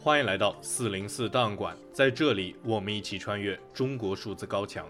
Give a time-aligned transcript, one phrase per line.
[0.00, 4.86] 欢迎来到四零四档案馆，在这里，我们一起穿越中国数字高墙。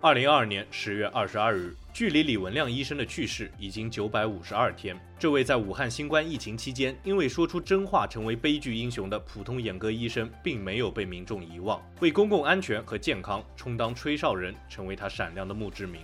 [0.00, 4.96] 二零二二年十月二十二日，距离李文亮医生的去世已经九百五十二天。
[5.18, 16.02] 这位在武汉新冠疫情期间因为说出真话成为悲剧英雄的普通眼科医生，并没有被民众遗忘，为公共安全和健康充当吹哨人，成为他闪亮的墓志铭。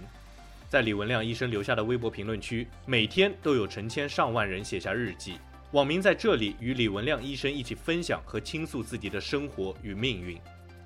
[0.68, 5.34] 在李文亮医生留下的微博评论区，每天都有成千上万人写下日记。
[5.72, 10.36] 网民在这里与李文亮医生一起分享和倾诉自己的生活与命运。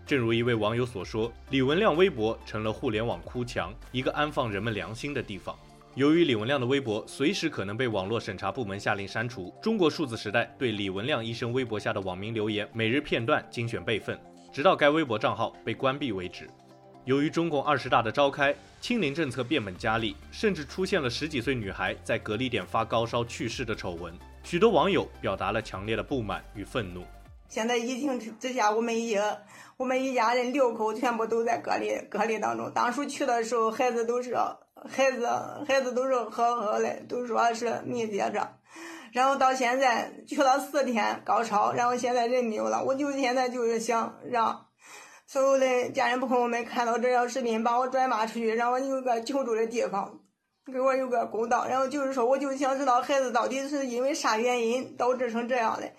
[0.05, 5.59] 正如一位网友所说，李文亮微博成了互联网哭墙，一个安放人们良心的地方。
[5.95, 14.21] 由于李文亮的微博随时可能被网络审查部门下令删除，中国数字时代对李文亮医生微博下的网民留言每日片段精选备份，
[14.53, 16.47] 直到该微博账号被关闭为止。
[17.07, 24.13] 由于中共二十大的召开，清零政策变本加厉，甚至出现了十几岁女孩在隔离点发高烧去世的丑闻。
[24.45, 27.03] 许多网友表达了强烈的不满与愤怒。
[27.49, 29.17] 现在疫情之下，我们一
[29.79, 32.71] 我们一家人六口全部都在隔离隔离当中。
[32.73, 34.37] 当初去的时候，孩子都是
[34.87, 35.27] 孩子
[35.67, 38.57] 孩子都是好好的，都说是密接着。
[39.13, 42.85] 然后到现在去了四天高烧，然后现在人没有了。
[42.85, 44.67] 我就现在就是想让
[45.27, 50.21] 所有的家人朋友们看到这条视频，帮我转发出去，让我有个求助的地方。
[50.73, 55.93] 给我有个公道，然后就是说，我就想知道孩子到底是因为啥原因导致成这样的。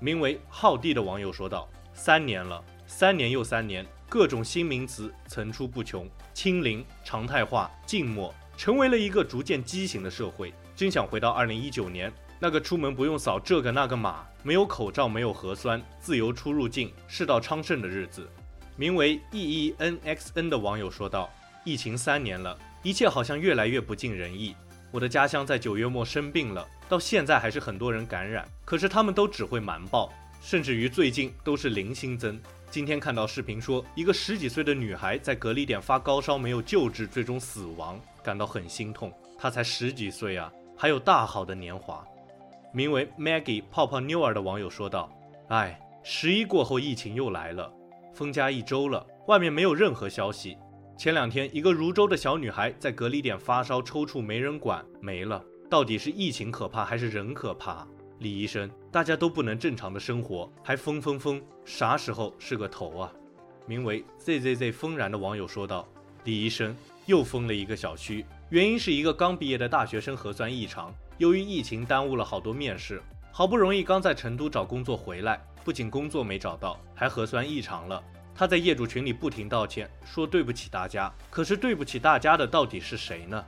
[0.00, 10.52] 名为浩地的网友说道：“三年了，三年又三年，各种新名词层出不穷，清零、常态化、静默，成为了一个逐渐畸形的社会。
[10.74, 18.28] 真想回到二零一九年，那个出门不用扫这个那个码，没有口罩，没有核酸，自由出入境，世道昌盛的日子。”
[18.74, 21.30] 名为 E E N X N 的网友说道
[21.62, 24.54] ：“疫情三年了。”一切好像越来越不尽人意。
[24.90, 32.40] 我的家乡在九月末生病了，到现在还是很多人感染，可是他们都只会瞒报，甚至于最近都是零新增。
[32.70, 39.12] 今天看到视频说，一个十几岁的女孩在隔离点发高烧，没有救治，最终死亡，感到很心痛。
[39.38, 42.04] 她才十几岁啊，还有大好的年华。
[42.72, 45.12] 名为 Maggie 泡泡妞儿的网友说道
[45.50, 47.72] ：“哎，十一过后疫情又来了，
[48.14, 50.56] 封家一周了，外面没有任何消息。”
[51.00, 55.42] 前两天，一个泸州的小女孩在隔离点发烧抽搐，没人管，没了。
[55.70, 57.88] 到底是疫情可怕还是人可怕？
[58.18, 63.10] 李医生，大家都不能正常的生活，还封封封，啥时候是个头啊？
[63.64, 65.88] 名为 zzz 风然的网友说道
[66.24, 70.94] ：“李医生又封了一个小区，原因是一个刚毕业的大学生核酸异常。
[71.16, 73.02] 由于疫情耽误了好多面试，
[73.32, 78.04] 好不容易刚在成都找工作回来，不仅工作没找到，还核酸异常了。”
[78.40, 81.12] 他在业主群里不停道歉，说对不起大家。
[81.28, 83.44] 可是对不起大家的到底是谁呢？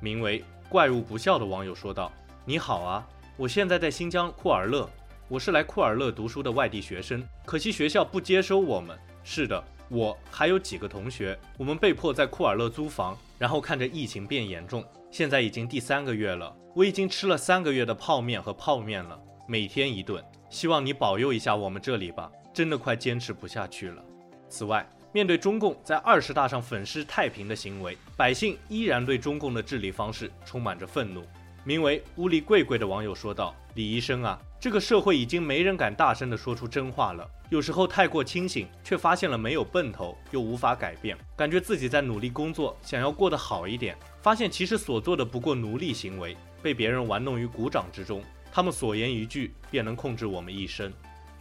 [0.00, 2.10] 名为“怪物不笑”的网友说道
[2.44, 4.90] ：“你好啊，我现在在新疆库尔勒，
[5.28, 8.98] 我是来库尔勒读书的外地学生，可惜学校不接收我们。
[9.22, 19.16] 是的，我还有几个同学，我们被迫在库尔勒租房，然后看着疫情变严重，现在已经第三个月了，我已经吃了三个月的泡面和泡面了，
[19.46, 20.20] 每天一顿。
[20.50, 24.04] 希望你保佑一下我们这里吧，真的快坚持不下去了。”
[24.54, 31.24] 此外，面对中共在二十大上粉饰太平的行为，百姓依然对中共的治理方式充满着愤怒。
[31.64, 37.28] 名为“乌里贵贵”的网友说道：“李医生啊，这个社会已经没人敢大声地说出真话了。
[37.48, 48.22] 有时候太过清醒，却发现了没有奔头，又无法改变，感觉自己在努力工作，想要过得好一点，发现其实所做的不过奴隶行为，被别人玩弄于股掌之中。
[48.52, 50.92] 他们所言一句，便能控制我们一生。”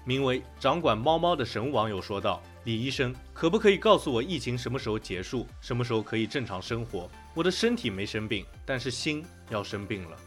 [0.06, 2.42] 名为“掌管猫猫”的神网友说道。
[2.66, 5.46] 李医生，可不可以告诉我疫情什么时候结束？
[5.60, 7.10] 什么时候可以正常生活？
[7.34, 10.18] 我的身体没生病，但是心要生病了。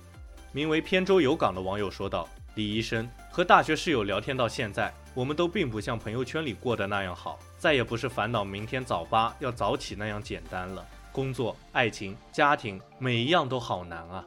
[0.52, 10.86] 名为扁舟有港的网友说道：“李医生，和大学室友聊天到现在，我们都并不像朋友圈里过得那样好，再也不是烦恼明天早八要早起那样简单了。
[11.12, 14.22] 工作、爱情、家庭，每一样都好难啊。”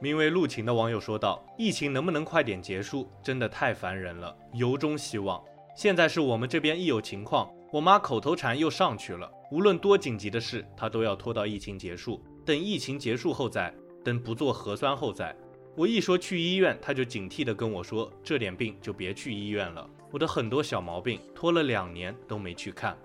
[0.00, 3.10] 名为陆晴的网友说道：“疫情能不能快点结束？
[3.22, 5.38] 真的太烦人了，由衷希望。”
[5.74, 9.30] 现在是我们这边一有情况，我妈口头禅又上去了。
[9.50, 13.74] 无论多紧急的事，她都要拖到疫情结束，等疫情结束后再，
[14.04, 15.34] 等不做核酸后再。
[15.74, 22.96] 我一说去医院，她就警惕地跟我说：“这点病就别去医院了。”我的很多小毛病拖了两年都没去看。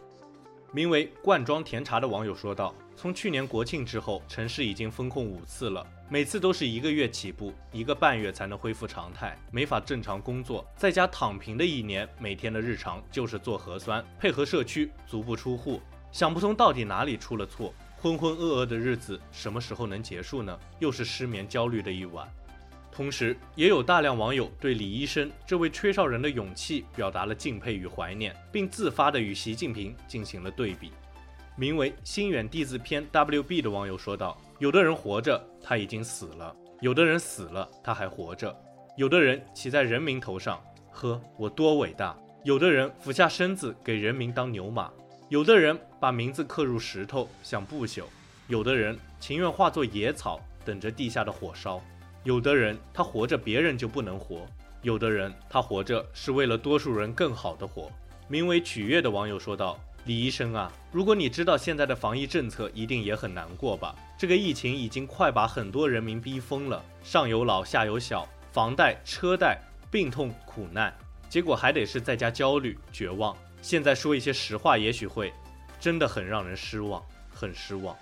[0.74, 15.80] 名为罐装甜茶的网友说道：“从去年国庆之后，城市已经封控五次了。”每次都是一个月起步，一个半月才能恢复常态，没法正常工作，在家躺平的一年，每天的日常就是做核酸，配合社区，足不出户。
[16.12, 20.58] 想不通到底哪里出了错，浑浑噩噩的日子什么时候能结束呢？
[20.80, 22.28] 又是失眠焦虑的一晚。
[22.92, 30.92] 同时，也有大量网友对李医生这位吹哨人的勇气表达了敬佩与怀念，并自发地与习近平进行了对比。
[31.60, 38.56] 名为“心远地自偏 WB” 的网友说道：“有的人活着，他已经死了；有的人死了，他还活着；
[38.96, 40.62] 有的人骑在人民头上，
[40.92, 44.92] 呵，我多伟大；有的人俯下身子给人民当牛马；
[45.30, 48.04] 有的人把名字刻入石头，像不朽；
[48.48, 51.82] 有的人情愿化作野草，等着地下的火烧。”
[52.24, 54.46] 有的人他活着，别人就不能活；
[54.84, 57.92] 有的人他活着是为了多数人更好的活。
[58.28, 63.94] 名为取悦的网友说道：“李医生啊，如果你知道现在的防疫政策，一定也很难过吧？
[64.18, 69.60] 这个疫情已经快把很多人民逼疯了，上有老下有小，房贷、车贷、
[69.92, 70.96] 病痛、苦难，
[71.30, 73.36] 结果还得是在家焦虑、绝望。
[73.62, 75.34] 现在说一些实话，也许会
[75.78, 77.94] 真的很让人失望，很失望。”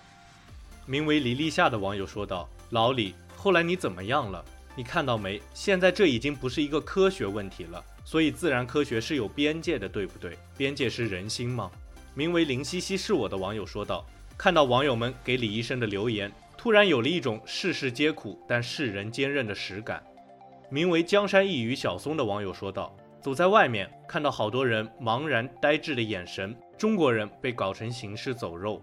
[0.85, 4.45] 名为黎立夏的网友说道：“老李。”后来你怎么样了？
[4.75, 5.41] 你看到没？
[5.55, 10.37] 现在这已经不是一个科学问题了，所以自然科学是有边界的，对不对？
[10.55, 11.71] 边界是人心吗？
[12.15, 14.05] 名为林西西是我的网友说道。
[14.37, 20.01] 看到网友们给李医生的留言，突然有了一种世事皆苦，但世人坚韧的实感。
[20.69, 22.95] 名为江山一隅小松的网友说道。
[23.21, 28.79] 走在外面，看到好多人茫然呆滞的眼神，中国人被搞成行尸走肉。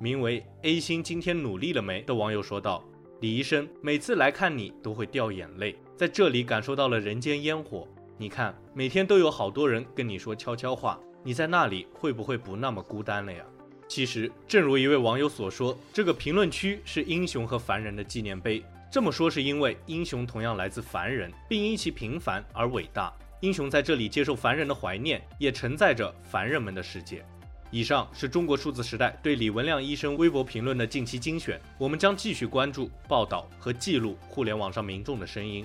[0.00, 2.82] 名为 A 星今天努力了没的网友说道。
[3.20, 7.86] 李医生每次来看你都会掉眼泪，在这里感受到了人间烟火。
[8.18, 13.44] 你看，每天都有好多人跟你说悄悄话，你在那里会不会不那么孤单了呀？
[13.86, 18.64] 其实，正如一位网友所说，这个评论区是英雄和凡人的纪念碑。
[18.90, 23.12] 这么说是因为英雄同样来自凡人，并因其平凡而伟大。
[23.42, 27.24] 英雄在这里接受凡人的怀念，也承载着凡人们的世界。
[27.70, 35.64] 以上是中国数字时代对李文亮医生微博评论的近期精选，我们将继续关注、报道和记录互联网上民众的声音。